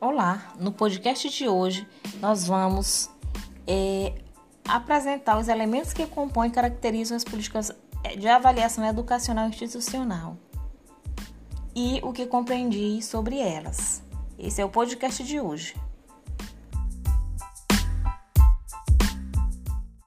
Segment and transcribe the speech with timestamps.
[0.00, 1.84] Olá, no podcast de hoje
[2.20, 3.10] nós vamos
[3.66, 4.14] é,
[4.64, 7.72] apresentar os elementos que compõem e caracterizam as políticas
[8.04, 10.36] é, de avaliação educacional institucional
[11.74, 14.00] e o que compreendi sobre elas.
[14.38, 15.74] Esse é o podcast de hoje.